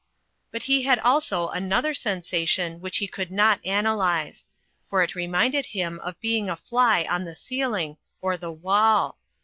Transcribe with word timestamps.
But 0.49 0.63
he 0.63 0.81
had 0.81 0.97
also 0.97 1.49
another 1.49 1.93
sensation 1.93 2.81
which 2.81 2.97
he 2.97 3.07
could 3.07 3.29
not 3.29 3.59
analyze; 3.63 4.47
for 4.89 5.03
it 5.03 5.13
reminded 5.13 5.67
him 5.67 5.99
of 5.99 6.19
being 6.19 6.49
a 6.49 6.55
fly 6.55 7.03
on 7.07 7.23
the 7.23 7.35
ceiling 7.35 7.97
or 8.19 8.35
the 8.35 8.51
wall. 8.51 9.19